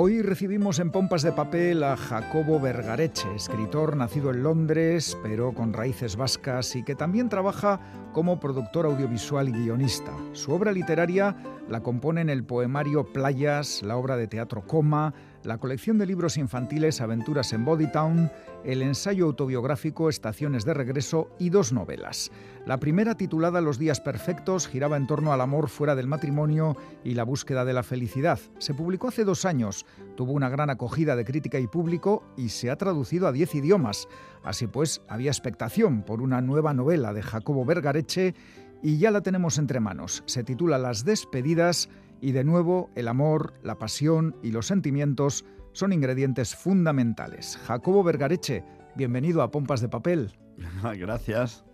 [0.00, 5.72] Hoy recibimos en pompas de papel a Jacobo Vergareche, escritor nacido en Londres, pero con
[5.72, 7.80] raíces vascas y que también trabaja
[8.12, 10.12] como productor audiovisual y guionista.
[10.34, 11.34] Su obra literaria
[11.68, 15.14] la componen el poemario Playas, la obra de teatro Coma,
[15.44, 18.30] la colección de libros infantiles Aventuras en Bodytown,
[18.64, 22.30] el ensayo autobiográfico Estaciones de Regreso y dos novelas.
[22.66, 27.14] La primera, titulada Los días perfectos, giraba en torno al amor fuera del matrimonio y
[27.14, 28.38] la búsqueda de la felicidad.
[28.58, 29.86] Se publicó hace dos años,
[30.16, 34.08] tuvo una gran acogida de crítica y público y se ha traducido a diez idiomas.
[34.42, 38.34] Así pues, había expectación por una nueva novela de Jacobo Vergareche
[38.82, 40.22] y ya la tenemos entre manos.
[40.26, 41.88] Se titula Las despedidas
[42.20, 47.58] y de nuevo el amor, la pasión y los sentimientos son ingredientes fundamentales.
[47.66, 48.64] Jacobo Vergareche,
[48.96, 50.32] bienvenido a Pompas de Papel.
[50.96, 51.64] Gracias.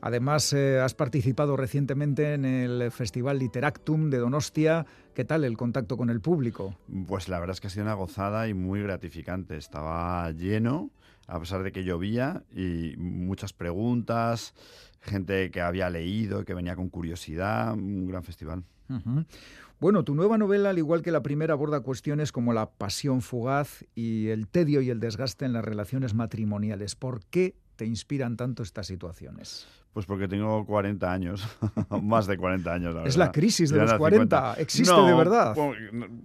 [0.00, 4.86] Además, eh, has participado recientemente en el Festival Literactum de Donostia.
[5.14, 6.76] ¿Qué tal el contacto con el público?
[7.06, 9.56] Pues la verdad es que ha sido una gozada y muy gratificante.
[9.56, 10.90] Estaba lleno,
[11.26, 14.54] a pesar de que llovía, y muchas preguntas,
[15.00, 17.74] gente que había leído, que venía con curiosidad.
[17.74, 18.64] Un gran festival.
[19.80, 23.84] Bueno, tu nueva novela, al igual que la primera, aborda cuestiones como la pasión fugaz
[23.94, 26.94] y el tedio y el desgaste en las relaciones matrimoniales.
[26.94, 29.66] ¿Por qué te inspiran tanto estas situaciones?
[29.92, 31.48] Pues porque tengo 40 años,
[32.02, 32.94] más de 40 años.
[32.94, 35.56] La es la crisis de los 40, ¿existe de verdad?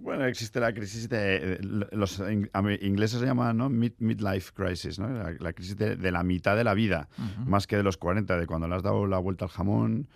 [0.00, 1.58] Bueno, existe la crisis de,
[1.92, 2.22] los
[2.82, 3.70] ingleses se llaman ¿no?
[3.70, 5.08] Mid, midlife crisis, ¿no?
[5.08, 7.08] la, crisis de, la mitad de la vida,
[7.46, 10.08] más que de los 40, de cuando le has dado la vuelta al jamón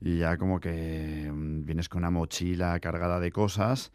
[0.00, 3.92] y ya como que mm, vienes con una mochila cargada de cosas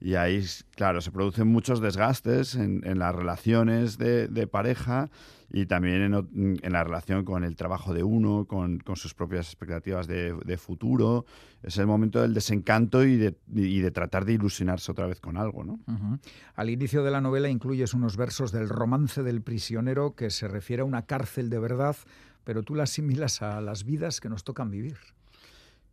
[0.00, 0.42] y ahí,
[0.76, 5.10] claro, se producen muchos desgastes en, las relaciones de, pareja
[5.52, 10.56] y también en, la relación con el trabajo de uno, con, sus propias expectativas de,
[10.56, 11.26] futuro.
[11.62, 15.78] Es el momento del desencanto y de, tratar de ilusionarse otra vez con algo.
[16.54, 20.80] Al inicio de la novela incluyes unos versos del romance del prisionero que se refiere
[20.80, 21.96] a una cárcel de verdad,
[22.44, 24.96] pero tú la asimilas a las vidas que nos tocan vivir.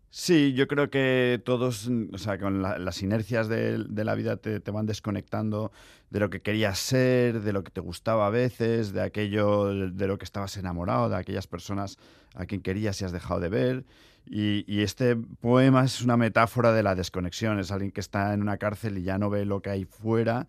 [0.09, 4.59] Sí, yo creo que todos, mm, o sea, con las inercias de, la vida te,
[4.71, 5.71] van desconectando
[6.09, 10.07] de lo que querías ser, de lo que te gustaba a veces, de aquello de
[10.07, 11.97] lo que estabas enamorado, de aquellas personas
[12.35, 13.85] a quien querías y has dejado de ver.
[14.25, 18.41] Y, y, este poema es una metáfora de la desconexión, es alguien que está en
[18.41, 20.47] una cárcel y ya no ve lo que hay fuera,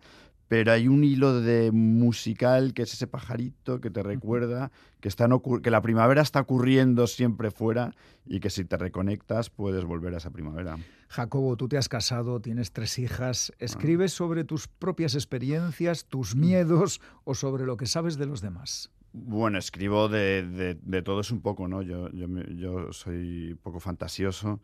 [0.49, 5.29] pero hay un hilo de musical que es ese pajarito que te recuerda que, está
[5.61, 7.95] que la primavera está ocurriendo siempre fuera
[8.25, 10.77] y que si te reconectas puedes volver a esa primavera.
[11.07, 16.99] Jacobo, tú te has casado, tienes tres hijas, ¿escribes sobre tus propias experiencias, tus miedos
[17.23, 18.91] o sobre lo que sabes de los demás?
[19.13, 21.81] Bueno, escribo de, de, todo es un poco, ¿no?
[21.83, 24.61] Yo, yo, yo soy poco fantasioso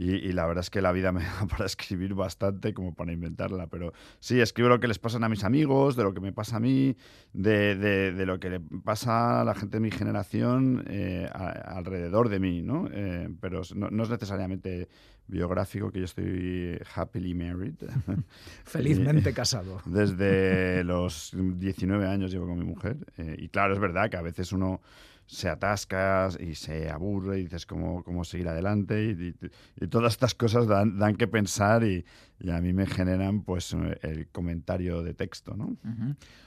[0.00, 3.66] y, la verdad es que la vida me da para escribir bastante como para inventarla.
[3.66, 6.56] Pero sí, escribo lo que les pasa a mis amigos, de lo que me pasa
[6.56, 6.96] a mí,
[7.34, 12.40] de, de, lo que le pasa a la gente de mi generación eh, alrededor de
[12.40, 12.88] mí, ¿no?
[12.90, 14.88] Eh, pero no, es necesariamente
[15.26, 17.74] biográfico, que yo estoy happily married.
[18.64, 19.82] Felizmente casado.
[19.84, 22.96] Desde los 19 años llevo con mi mujer.
[23.18, 24.80] Eh, y claro, es verdad que a veces uno
[25.30, 29.16] se atasca y se aburre y dices cómo, cómo seguir adelante
[29.80, 32.04] y, todas estas cosas dan, dan que pensar y,
[32.50, 35.54] a mí me generan pues el comentario de texto.
[35.56, 35.76] ¿no?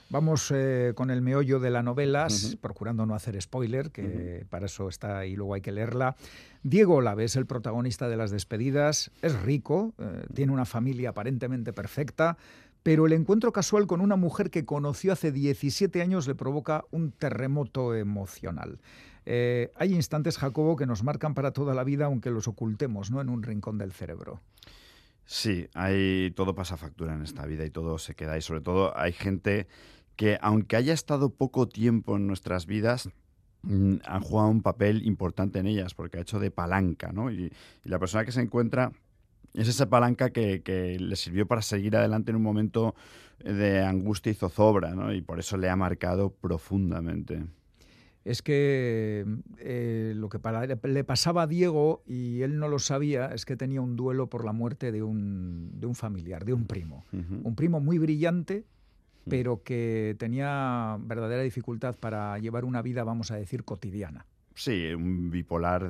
[0.10, 2.28] Vamos eh, con el meollo de la novela,
[2.62, 6.16] procurando no hacer spoiler, que para eso está y luego hay que leerla.
[6.64, 11.74] Diego Olave es el protagonista de Las despedidas, es rico, eh, tiene una familia aparentemente
[11.74, 12.38] perfecta,
[12.84, 17.12] pero el encuentro casual con una mujer que conoció hace 17 años le provoca un
[17.12, 18.80] terremoto emocional.
[19.26, 23.22] Eh, hay instantes, Jacobo, que nos marcan para toda la vida, aunque los ocultemos ¿no?
[23.22, 24.42] en un rincón del cerebro.
[25.26, 28.38] Sí, hay, todo pasa factura en esta vida y todo se queda.
[28.38, 29.68] Y sobre todo hay gente
[30.18, 33.10] que, aunque haya estado poco tiempo en nuestras vidas,
[33.62, 37.32] mm, han jugado un papel importante en ellas porque ha hecho de palanca, ¿no?
[37.32, 37.54] y
[37.86, 38.92] la persona que se encuentra
[39.54, 42.96] es esa palanca que, le sirvió para seguir adelante en un momento
[43.44, 45.14] de angustia y zozobra, ¿no?
[45.14, 47.44] Y por eso le ha marcado profundamente.
[48.26, 49.26] Es que
[49.58, 50.40] eh, lo que
[50.88, 54.46] le pasaba a Diego, y él no lo sabía, es que tenía un duelo por
[54.46, 57.04] la muerte de un, familiar, de un primo.
[57.12, 58.64] Un primo muy brillante,
[59.28, 64.26] pero que tenía verdadera dificultad para llevar una vida, vamos a decir, cotidiana.
[64.56, 65.90] Sí, un bipolar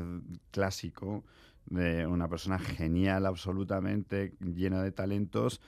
[0.52, 1.24] clásico
[1.66, 5.62] de una persona genial absolutamente, llena de talentos,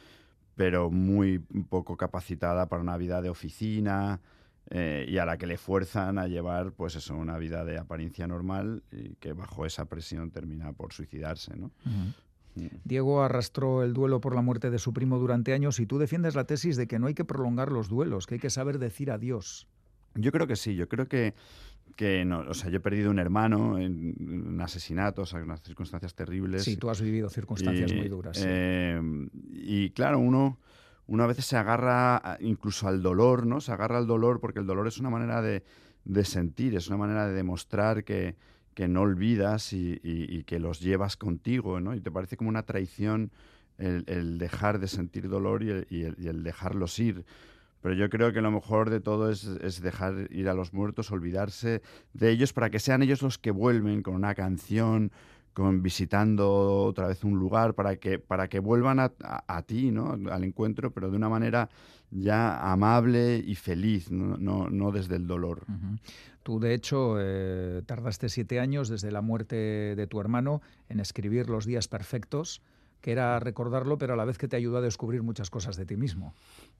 [0.56, 1.39] pero muy
[1.69, 4.21] poco capacitada para una vida de oficina
[4.69, 8.27] eh, y a la que le fuerzan a llevar pues eso, una vida de apariencia
[8.27, 11.56] normal y que bajo esa presión termina por suicidarse.
[11.56, 11.71] ¿no?
[11.83, 12.68] Mm.
[12.83, 16.36] Diego arrastró el duelo por la muerte de su primo durante años y tú defiendes
[16.36, 19.12] la tesis de que no hay que prolongar los duelos, que hay que saber decir
[19.12, 19.68] adiós.
[20.15, 21.36] Yo creo que sí, yo creo que,
[21.95, 25.45] que no, o sea, yo he perdido un hermano en, un asesinato, o sea, en
[25.45, 26.63] unas circunstancias terribles.
[26.63, 28.41] Sí, tú has vivido circunstancias muy duras.
[28.43, 28.99] Eh,
[29.51, 30.59] y claro, uno,
[31.07, 33.61] uno a veces se agarra incluso al dolor, ¿no?
[33.61, 35.63] Se agarra al dolor porque el dolor es una manera de,
[36.03, 38.35] de sentir, es una manera de demostrar que,
[38.75, 41.95] que no olvidas y, que los llevas contigo, ¿no?
[41.95, 43.31] Y te parece como una traición
[43.77, 47.25] el, dejar de sentir dolor y el, dejarlos ir.
[47.85, 51.83] Pero yo creo que lo mejor de todo es, dejar ir a los muertos, olvidarse
[52.13, 55.11] de ellos para que sean ellos los que vuelven con una canción,
[55.53, 60.17] con visitando otra vez un lugar, para que, para que vuelvan a, ti, ¿no?
[60.31, 61.69] Al encuentro, pero de una manera
[62.09, 64.35] ya amable y feliz, no,
[64.67, 65.61] no, desde el dolor.
[66.41, 69.55] Tú, de hecho, eh, tardaste siete años desde la muerte
[69.95, 72.63] de tu hermano en escribir Los días perfectos,
[73.06, 75.86] que era recordarlo, pero a la vez que te ayudó a descubrir muchas cosas de
[75.86, 76.34] ti mismo.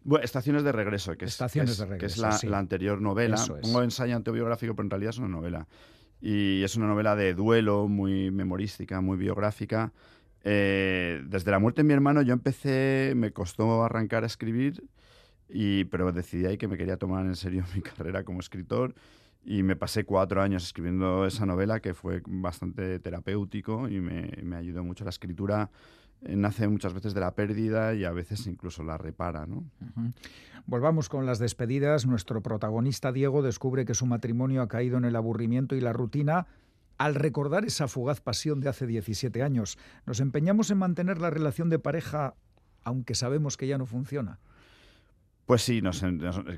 [0.04, 3.38] Bueno, Estaciones de regreso, que Estaciones es, de que es la, anterior novela.
[3.62, 5.68] Pongo ensayo autobiográfico, pero en realidad es una novela.
[6.19, 9.94] Y es una novela de duelo, muy memorística, muy biográfica.
[10.44, 14.83] Eh, desde la muerte de mi hermano yo empecé, me costó arrancar a escribir,
[15.48, 18.95] y, pero decidí ahí que me quería tomar en serio mi carrera como escritor
[19.44, 24.56] y me pasé cuatro años escribiendo esa novela que fue bastante terapéutico y me, me
[24.56, 25.04] ayudó mucho.
[25.04, 25.69] La escritura
[26.27, 29.45] nace muchas veces de la pérdida y a veces incluso la repara.
[29.45, 29.63] ¿no?
[30.66, 32.06] Volvamos con las despedidas.
[32.06, 36.48] Nuestro protagonista Diego descubre que su matrimonio ha caído en el aburrimiento y la rutina
[36.98, 39.77] al recordar esa fugaz pasión de hace 17 años.
[40.06, 42.36] Nos empeñamos en mantener la relación de pareja
[42.86, 44.39] aunque sabemos que ya no funciona.
[45.45, 45.80] Pues sí,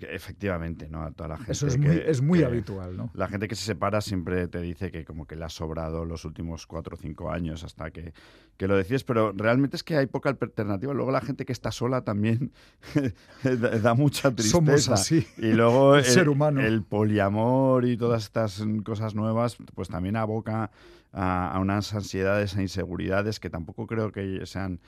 [0.09, 1.03] efectivamente, ¿no?
[1.03, 1.51] A toda la gente.
[1.51, 3.11] Eso es muy, es muy habitual, ¿no?
[3.13, 6.23] La gente que se separa siempre te dice que como que le ha sobrado los
[6.23, 8.13] últimos cuatro o cinco años hasta que,
[8.55, 10.93] que lo decides, pero realmente es que hay poca alternativa.
[10.93, 12.53] Luego la gente que está sola también
[13.81, 14.57] da mucha tristeza.
[14.57, 15.27] Somos así.
[15.37, 16.61] Y luego el, ser humano.
[16.61, 20.71] el poliamor y todas estas cosas nuevas, pues también aboca
[21.17, 24.79] a, a unas ansiedades e inseguridades que tampoco creo que sean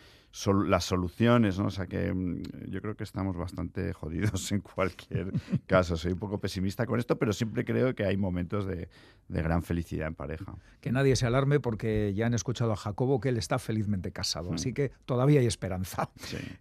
[0.65, 1.65] las soluciones, ¿no?
[1.65, 5.31] O sea que mm, yo creo que estamos bastante jodidos en cualquier
[5.65, 5.97] caso.
[5.97, 8.89] Soy un poco pesimista con esto, pero siempre creo que hay momentos de,
[9.27, 10.55] gran felicidad en pareja.
[10.81, 14.53] Que nadie se alarme porque ya han escuchado a Jacobo que él está felizmente casado,
[14.53, 14.73] así mm.
[14.73, 16.09] que todavía hay esperanza.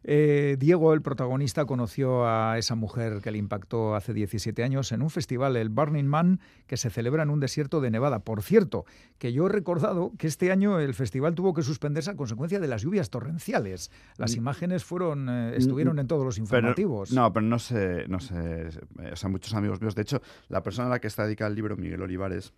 [0.04, 5.02] Eh, Diego, el protagonista, conoció a esa mujer que le impactó hace 17 años en
[5.02, 8.20] un festival, el Burning Man, que se celebra en un desierto de Nevada.
[8.20, 8.84] Por cierto,
[9.18, 12.82] que yo recordado que este año el festival tuvo que suspenderse a consecuencia de las
[12.82, 13.90] lluvias torrenciales.
[14.16, 14.38] Las mm.
[14.38, 17.12] imágenes fueron, eh, mm, estuvieron mm, en todos los informativos.
[17.12, 18.68] no, pero no sé, no sé,
[19.12, 19.94] o sea, muchos amigos míos.
[19.94, 22.52] De hecho, la persona a la que está dedicada el libro, Miguel Olivares,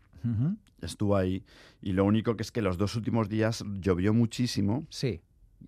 [0.83, 1.45] estuvo ahí
[1.81, 4.87] y lo único que es que los dos últimos días llovió muchísimo.
[4.91, 5.23] Sí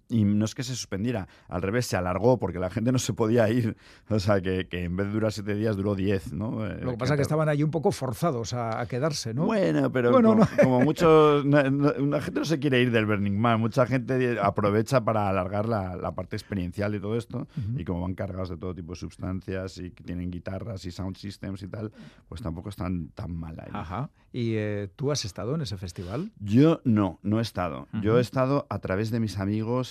[0.08, 3.12] y no es que se suspendiera, al revés, se alargó porque la gente no se
[3.12, 3.76] podía ir.
[4.08, 6.66] O sea, que, en vez de durar siete días, duró diez, ¿no?
[6.66, 9.46] Eh, Lo que pasa es que estaban ahí un poco forzados a, quedarse, ¿no?
[9.46, 11.44] Bueno, pero como, muchos...
[11.46, 16.12] la gente no se quiere ir del Burning Man, mucha gente aprovecha para alargar la,
[16.12, 19.90] parte experiencial de todo esto y como van cargados de todo tipo de sustancias y
[19.90, 21.90] tienen guitarras y sound systems y tal,
[22.28, 23.70] pues tampoco están tan mal ahí.
[23.72, 24.10] Ajá.
[24.32, 26.32] ¿Y eh, tú has estado en ese festival?
[26.38, 27.88] Yo no, no he estado.
[28.02, 29.81] Yo he estado a través de mis amigos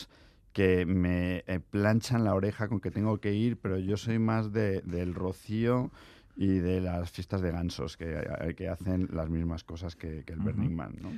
[0.54, 4.52] que me eh, planchan la oreja con que tengo que ir, pero yo soy más
[4.52, 5.92] de, del rocío
[6.36, 10.40] y de las fiestas de gansos, que, eh, que hacen las mismas cosas que, el
[10.40, 10.96] Burning Man.
[11.02, 11.12] ¿no?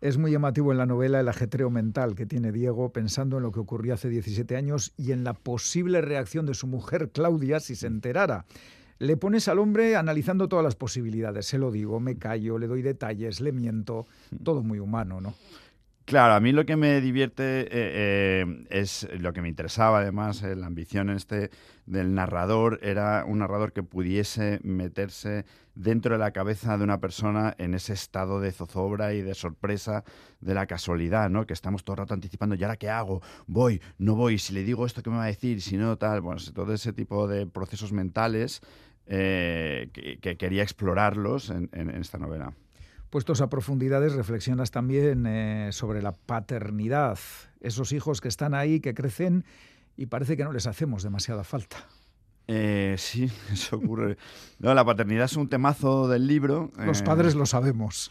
[0.00, 3.52] Es muy llamativo en la novela el ajetreo mental que tiene Diego pensando en lo
[3.52, 7.76] que ocurrió hace 17 años y en la posible reacción de su mujer Claudia si
[7.76, 8.46] se enterara.
[8.98, 12.82] Le pones al hombre analizando todas las posibilidades, se lo digo, me callo, le doy
[12.82, 14.06] detalles, le miento,
[14.42, 15.34] todo muy humano, ¿no?
[16.10, 20.42] Claro, a mí lo que me divierte eh, eh, es lo que me interesaba, además,
[20.42, 21.50] eh, la ambición este
[21.86, 25.44] del narrador era un narrador que pudiese meterse
[25.76, 30.02] dentro de la cabeza de una persona en ese estado de zozobra y de sorpresa
[30.40, 31.46] de la casualidad, ¿no?
[31.46, 33.22] Que estamos todo el rato anticipando, ¿y ahora qué hago?
[33.46, 33.80] ¿Voy?
[33.98, 34.40] ¿No voy?
[34.40, 35.62] Si le digo esto, ¿qué me va a decir?
[35.62, 36.22] Si no, tal.
[36.22, 38.62] Bueno, todo ese tipo de procesos mentales
[39.06, 42.52] que, quería explorarlos en esta novela.
[43.10, 47.18] Puestos a profundidades, reflexionas también eh, sobre la paternidad,
[47.60, 49.44] esos hijos que están ahí, que crecen
[49.96, 51.88] y parece que no les hacemos demasiada falta.
[52.46, 54.16] Eh, sí, eso ocurre.
[54.58, 56.72] No, la paternidad es un temazo del libro.
[56.78, 58.10] Los padres lo sabemos.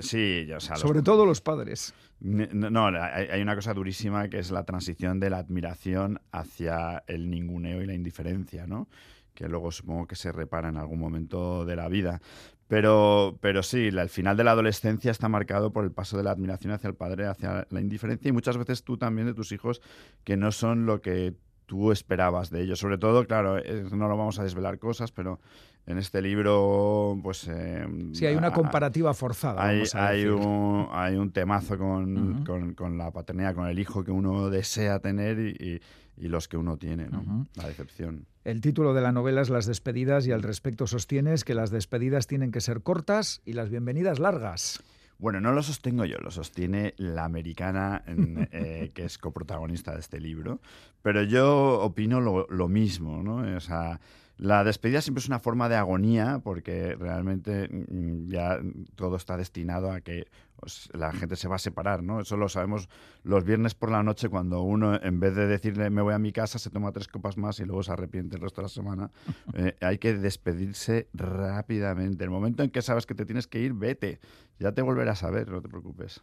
[0.00, 1.92] Sí, o sea, sobre todo los padres.
[2.20, 7.82] No, hay una cosa durísima que es la transición de la admiración hacia el ninguneo
[7.82, 8.88] y la indiferencia, ¿no?
[9.34, 12.20] Que luego supongo que se repara en algún momento de la vida.
[12.68, 16.32] Pero, pero sí, el final de la adolescencia está marcado por el paso de la
[16.32, 19.80] admiración hacia el padre, hacia la indiferencia y muchas veces tú también de tus hijos
[20.22, 21.34] que no son lo que
[21.64, 22.78] tú esperabas de ellos.
[22.78, 23.56] Sobre todo, claro,
[23.92, 25.40] no lo vamos a desvelar cosas, pero
[25.86, 27.48] en este libro, pues...
[27.48, 29.64] Eh, sí, hay una comparativa forzada.
[29.64, 32.44] Hay, hay, un, hay un temazo con,
[32.76, 35.80] con, la paternidad, con el hijo que uno desea tener y,
[36.16, 37.46] y, los que uno tiene, ¿no?
[37.54, 38.26] La decepción.
[38.48, 42.26] El título de la novela es Las despedidas y al respecto sostienes que las despedidas
[42.26, 44.82] tienen que ser cortas y las bienvenidas largas.
[45.18, 48.02] Bueno, no lo sostengo yo, lo sostiene la americana
[48.52, 50.60] eh, que es coprotagonista de este libro,
[51.02, 53.54] pero yo opino lo, lo mismo, ¿no?
[53.54, 54.00] O sea,
[54.38, 58.60] la despedida siempre es una forma de agonía porque realmente mm, ya
[58.94, 62.20] todo está destinado a que pues, la gente se va a separar, ¿no?
[62.20, 62.88] Eso lo sabemos
[63.24, 66.32] los viernes por la noche cuando uno, en vez de decirle me voy a mi
[66.32, 69.10] casa, se toma tres copas más y luego se arrepiente el resto de la semana.
[69.54, 72.22] Eh, hay que despedirse rápidamente.
[72.22, 74.20] El momento en que sabes que te tienes que ir, vete.
[74.60, 76.20] Ya te volverás a ver, no te preocupes.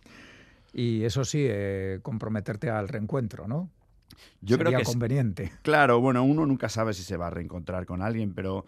[0.71, 3.69] Y eso sí, eh, comprometerte al reencuentro, ¿no?
[4.41, 5.51] Yo creo que conveniente.
[5.61, 8.65] claro, bueno, uno nunca sabe si se va a reencontrar con alguien, pero,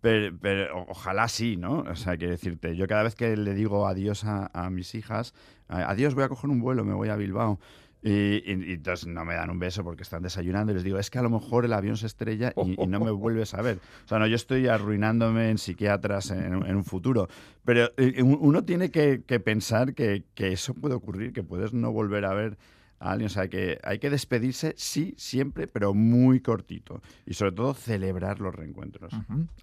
[0.00, 1.80] pero, ojalá sí, ¿no?
[1.80, 5.34] O sea, quiero decirte, yo cada vez que le digo adiós a, mis hijas,
[5.68, 7.58] adiós, voy a coger un vuelo, me voy a Bilbao.
[8.02, 11.18] Y, entonces no me dan un beso porque están desayunando y les digo, es que
[11.18, 13.78] a lo mejor el avión se estrella y, no me vuelves a ver.
[14.06, 17.28] O sea, no, yo estoy arruinándome en psiquiatras en, un futuro.
[17.64, 22.24] Pero eh, uno tiene que, pensar que, que, eso puede ocurrir, que puedes no volver
[22.24, 22.56] a ver
[23.00, 23.26] alguien.
[23.26, 27.02] O sea, que hay que despedirse, sí, siempre, pero muy cortito.
[27.26, 29.12] Y sobre todo celebrar los reencuentros.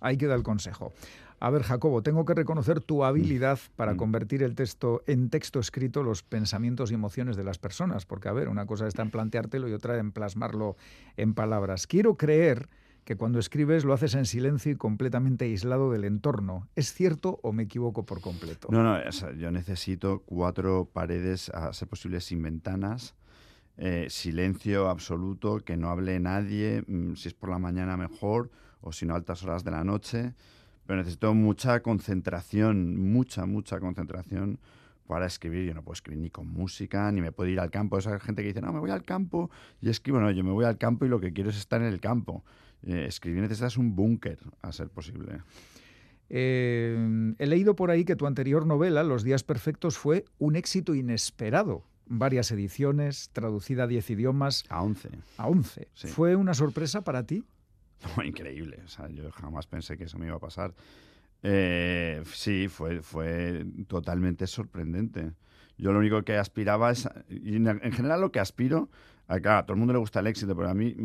[0.01, 0.91] Ahí queda el consejo.
[1.39, 3.97] A ver, Jacobo, tengo que reconocer tu habilidad para mm.
[3.97, 8.05] convertir el texto en texto escrito los pensamientos y emociones de las personas.
[8.07, 10.77] Porque, a ver, una cosa está en planteártelo y otra en plasmarlo
[11.15, 11.85] en palabras.
[11.85, 12.67] Quiero creer
[13.07, 16.67] que cuando escribes lo haces en silencio y completamente aislado del entorno.
[16.75, 18.67] ¿Es cierto o me equivoco por completo?
[18.69, 18.99] No, no,
[19.37, 23.15] yo necesito cuatro paredes, a ser posible, sin ventanas,
[23.77, 28.49] eh, silencio absoluto, que no hable nadie, mm, si es por la mañana mejor,
[28.81, 30.33] o si no altas horas de la noche,
[30.85, 34.59] pero necesito mucha concentración, mucha, mucha concentración
[35.05, 35.65] para escribir.
[35.65, 37.97] Yo no puedo escribir ni con música, ni me puedo ir al campo.
[37.97, 39.49] Esa gente que dice, no, me voy al campo
[39.81, 40.19] y escribo.
[40.19, 42.43] No, yo me voy al campo y lo que quiero es estar en el campo.
[42.83, 45.41] Eh, escribir necesitas un búnker, a ser posible.
[46.29, 50.95] Eh, he leído por ahí que tu anterior novela, Los días perfectos, fue un éxito
[50.95, 54.63] inesperado varias ediciones, traducida a 10 idiomas.
[54.69, 55.09] A 11.
[55.37, 55.87] A 11.
[56.07, 57.43] ¿Fue una sorpresa para ti?
[58.23, 58.79] increíble.
[58.85, 60.73] O sea, yo jamás pensé que eso me iba a pasar.
[61.43, 65.33] Eh, sí, fue, fue totalmente sorprendente.
[65.77, 68.89] Yo lo único que aspiraba es, en general lo que aspiro,
[69.27, 70.95] a, claro, a todo el mundo le gusta el éxito, pero a mí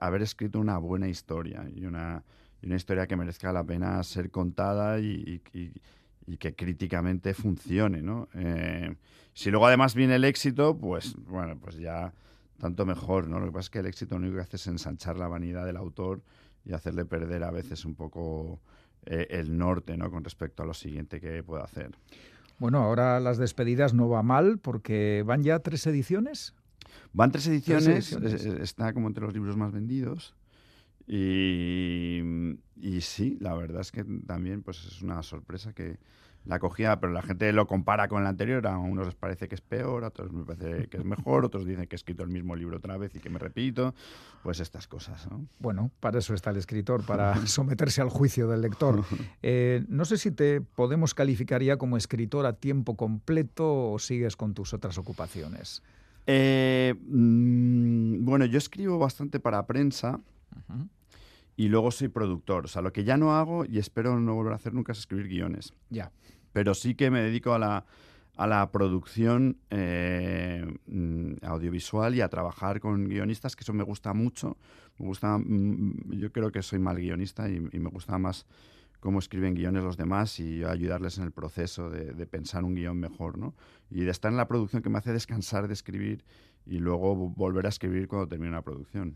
[0.00, 2.24] haber escrito una buena historia y una,
[2.64, 5.72] una historia que merezca la pena ser contada y, y
[6.38, 8.28] que críticamente funcione, ¿no?
[8.34, 8.94] Eh,
[9.34, 12.12] si luego además viene el éxito, pues bueno, pues ya
[12.58, 13.40] tanto mejor, ¿no?
[13.40, 15.66] Lo que pasa es que el éxito lo único que hace es ensanchar la vanidad
[15.66, 16.22] del autor
[16.64, 18.60] y hacerle perder a veces un poco
[19.04, 20.10] eh, el norte, ¿no?
[20.10, 21.90] Con respecto a lo siguiente que pueda hacer.
[22.58, 26.54] Bueno, ahora las despedidas no va mal porque van ya tres ediciones.
[27.12, 30.34] Van tres ediciones, está como entre los libros más vendidos.
[31.06, 32.20] Y,
[32.96, 35.98] y, sí, la verdad es que también pues es una sorpresa que
[36.44, 39.54] la cogía, pero la gente lo compara con la anterior, a unos les parece que
[39.54, 42.30] es peor, a otros me parece que es mejor, otros dicen que he escrito el
[42.30, 43.94] mismo libro otra vez y que me repito,
[44.42, 45.30] pues estas cosas.
[45.30, 45.46] ¿no?
[45.60, 49.04] Bueno, para eso está el escritor, para someterse al juicio del lector.
[49.44, 54.36] Eh, no sé si te podemos calificar ya como escritor a tiempo completo o sigues
[54.36, 55.82] con tus otras ocupaciones.
[56.26, 60.20] Eh, mm, bueno, yo escribo bastante para prensa
[61.62, 62.64] y luego soy productor.
[62.64, 64.98] O sea, lo que ya no hago y espero no volver a hacer nunca es
[64.98, 65.72] escribir guiones.
[65.90, 66.10] Ya.
[66.52, 67.86] Pero sí que me dedico a la,
[68.36, 74.12] a la producción eh, mm, audiovisual y a trabajar con guionistas, que eso me gusta
[74.12, 74.56] mucho.
[74.98, 78.44] Me gusta, mm, yo creo que soy mal guionista y, me gusta más
[78.98, 82.98] cómo escriben guiones los demás y ayudarles en el proceso de, de, pensar un guion
[82.98, 83.54] mejor, ¿no?
[83.88, 86.24] Y de estar en la producción que me hace descansar de escribir
[86.66, 89.14] y luego volver a escribir cuando termine la producción.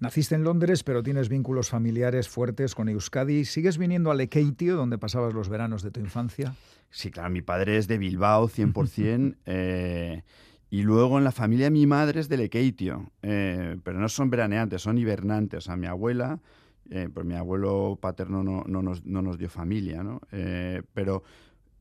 [0.00, 3.44] Naciste en Londres, pero tienes vínculos familiares fuertes con Euskadi.
[3.44, 6.54] ¿Sigues viniendo a Lekeitio, donde pasabas los veranos de tu infancia?
[6.90, 9.36] Sí, claro, mi padre es de Bilbao, 100%.
[9.46, 10.22] eh,
[10.70, 13.10] y luego en la familia mi madre es de Lekeitio.
[13.22, 15.58] Eh, pero no son veraneantes, son hibernantes.
[15.58, 16.40] O sea, mi abuela
[16.90, 20.22] Eh, pues mi abuelo paterno no, no, nos, no nos, dio familia, ¿no?
[20.32, 21.22] Eh, pero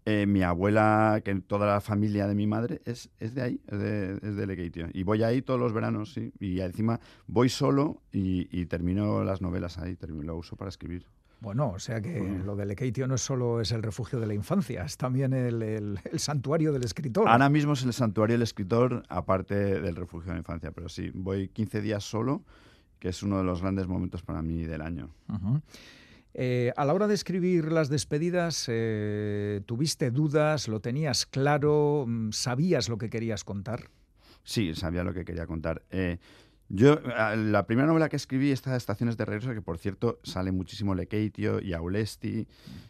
[0.10, 3.78] eh, mi abuela, que toda la familia de mi madre es, es de ahí, es
[3.78, 4.90] de, es de.
[4.94, 6.32] Y voy ahí todos los veranos, sí.
[6.40, 11.06] Y encima voy solo y, y termino las novelas ahí, termino, lo uso para escribir.
[11.42, 14.86] Bueno, o sea que lo de Lekeitio no solo es el refugio de la infancia,
[14.86, 17.28] es también el, el, el, santuario del escritor.
[17.28, 21.12] Ahora mismo es el santuario del escritor, aparte del refugio de la infancia, pero sí,
[21.14, 22.44] voy 15 días solo,
[22.98, 25.10] que es uno de los grandes momentos para mí del año.
[25.28, 25.62] Uh -huh.
[26.40, 30.68] Eh, a la hora de escribir las despedidas, eh, ¿tuviste dudas?
[30.68, 32.06] ¿Lo tenías claro?
[32.08, 33.90] Mm, ¿Sabías lo que querías contar?
[34.44, 35.82] Sí, sabía lo que quería contar.
[35.90, 36.20] Eh,
[36.70, 40.96] yo, la primera novela que escribí, esta Estaciones de Regreso, que por cierto sale muchísimo
[40.96, 42.46] Lekeitio y Aulesti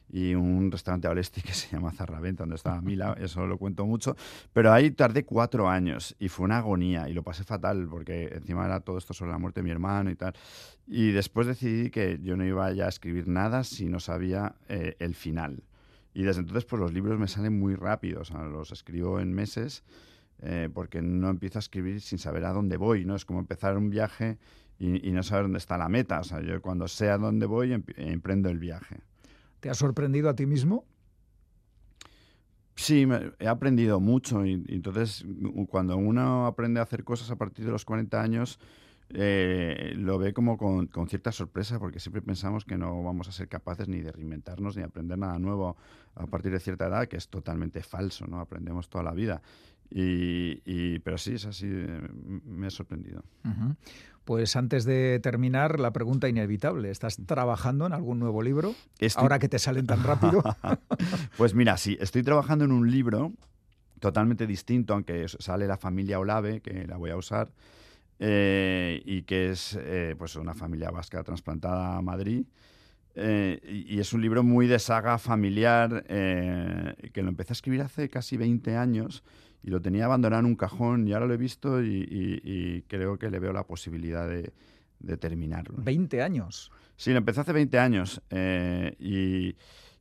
[0.09, 4.15] y un restaurante Aulesti que se llama Zarraventa, donde estaba Mila, eso lo cuento mucho,
[4.51, 8.65] pero ahí tardé cuatro años y fue una agonía y lo pasé fatal porque encima
[8.65, 10.33] era todo esto sobre la muerte de mi hermano y tal.
[10.87, 14.95] Y después decidí que yo no iba ya a escribir nada si no sabía eh,
[14.99, 15.63] el final.
[16.15, 19.33] Y desde entonces pues los libros me salen muy rápido, o sea, los escribo en
[19.33, 19.83] meses
[20.41, 23.15] eh, porque no empiezo a escribir sin saber a dónde voy, ¿no?
[23.15, 24.37] Es como empezar un viaje
[24.79, 26.19] y, y no saber dónde está la meta.
[26.19, 29.01] O sea, yo cuando sé a dónde voy, em emprendo el viaje.
[29.59, 30.85] ¿Te ha sorprendido a ti mismo?
[32.75, 35.25] Sí, me, he aprendido mucho y, y, entonces
[35.67, 38.59] cuando uno aprende a hacer cosas a partir de los 40 años,
[39.13, 43.31] eh, lo ve como con, con, cierta sorpresa porque siempre pensamos que no vamos a
[43.31, 45.77] ser capaces ni de reinventarnos ni aprender nada nuevo
[46.15, 48.39] a partir de cierta edad, que es totalmente falso, ¿no?
[48.39, 49.41] Aprendemos toda la vida.
[49.89, 53.23] Y, y, pero sí, es así, me ha sorprendido.
[53.45, 53.75] Uh -huh.
[54.27, 56.91] Pues antes de terminar, la pregunta inevitable.
[56.91, 58.75] ¿Estás trabajando en algún nuevo libro?
[58.99, 59.21] Estoy...
[59.21, 60.43] Ahora que te salen tan rápido.
[61.37, 63.31] pues mira, sí, estoy trabajando en un libro
[64.01, 67.49] totalmente distinto, aunque sale la familia Olave, que la voy a usar,
[68.19, 72.45] eh, y que es eh, pues una familia vasca trasplantada a Madrid.
[73.19, 73.59] Eh,
[73.89, 78.37] y es un libro muy de saga familiar, que lo empecé a escribir hace casi
[78.37, 79.23] 20 años
[79.63, 82.81] y lo tenía abandonado en un cajón y ahora lo he visto y, y, y
[82.83, 84.53] creo que le veo la posibilidad de,
[84.99, 85.79] de, terminarlo.
[85.79, 86.71] ¿20 años?
[86.95, 88.21] Sí, lo empecé hace 20 años
[88.99, 89.55] y,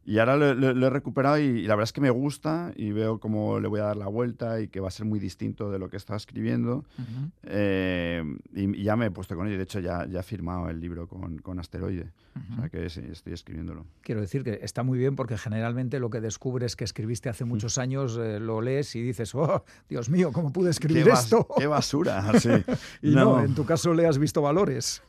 [0.07, 2.93] y, ahora lo, lo, lo he recuperado y, la verdad es que me gusta y
[2.93, 5.71] veo cómo le voy a dar la vuelta y que va a ser muy distinto
[5.71, 6.85] de lo que estaba escribiendo.
[6.99, 7.31] Uh -huh.
[7.45, 9.57] eh, y, ya me he puesto con ello.
[9.57, 12.13] De hecho, ya, ya he firmado el libro con, con Asteroide.
[12.35, 12.53] Uh -huh.
[12.53, 13.85] O sea que sí, estoy escribiéndolo.
[14.03, 17.77] Quiero decir que está muy bien porque generalmente lo que descubres que escribiste hace muchos
[17.77, 21.49] años eh, lo lees y dices, oh, Dios mío, ¿cómo pude escribir ¿Qué esto?
[21.59, 22.39] ¡Qué basura!
[22.39, 22.51] Sí.
[23.03, 23.25] y no.
[23.25, 25.03] no, en tu caso le has visto valores.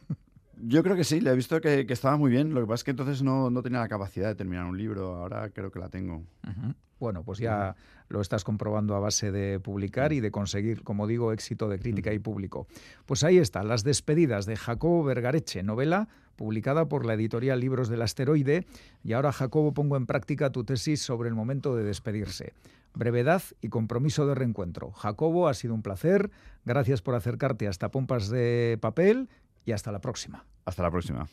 [0.61, 2.53] Yo creo que sí, le he visto que, que, estaba muy bien.
[2.53, 5.15] Lo que pasa es que entonces no, no, tenía la capacidad de terminar un libro.
[5.15, 6.17] Ahora creo que la tengo.
[6.17, 6.75] Uh -huh.
[6.99, 8.05] Bueno, pues ya uh -huh.
[8.09, 12.11] lo estás comprobando a base de publicar y de conseguir, como digo, éxito de crítica
[12.11, 12.67] y público.
[13.05, 18.01] Pues ahí está, Las despedidas de Jacobo Vergareche, novela publicada por la editorial Libros del
[18.01, 18.65] Asteroide.
[19.03, 22.53] Y ahora, Jacobo, pongo en práctica tu tesis sobre el momento de despedirse.
[22.93, 24.91] Brevedad y compromiso de reencuentro.
[24.91, 26.31] Jacobo, ha sido un placer.
[26.65, 29.29] Gracias por acercarte hasta Pompas de Papel
[29.67, 30.45] y hasta la próxima.
[30.65, 31.27] Hasta la próxima.